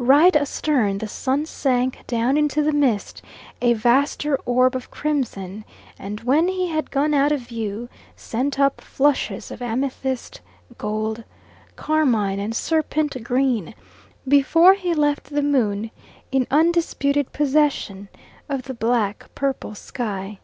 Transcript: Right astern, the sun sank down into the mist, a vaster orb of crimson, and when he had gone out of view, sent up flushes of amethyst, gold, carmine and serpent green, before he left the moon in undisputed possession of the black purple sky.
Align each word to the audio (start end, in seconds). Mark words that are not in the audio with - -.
Right 0.00 0.34
astern, 0.34 0.98
the 0.98 1.06
sun 1.06 1.46
sank 1.46 2.04
down 2.08 2.36
into 2.36 2.64
the 2.64 2.72
mist, 2.72 3.22
a 3.62 3.74
vaster 3.74 4.34
orb 4.44 4.74
of 4.74 4.90
crimson, 4.90 5.64
and 5.96 6.18
when 6.22 6.48
he 6.48 6.66
had 6.66 6.90
gone 6.90 7.14
out 7.14 7.30
of 7.30 7.42
view, 7.42 7.88
sent 8.16 8.58
up 8.58 8.80
flushes 8.80 9.52
of 9.52 9.62
amethyst, 9.62 10.40
gold, 10.78 11.22
carmine 11.76 12.40
and 12.40 12.56
serpent 12.56 13.22
green, 13.22 13.72
before 14.26 14.74
he 14.74 14.94
left 14.94 15.30
the 15.30 15.42
moon 15.44 15.92
in 16.32 16.48
undisputed 16.50 17.30
possession 17.32 18.08
of 18.48 18.62
the 18.64 18.74
black 18.74 19.28
purple 19.36 19.76
sky. 19.76 20.40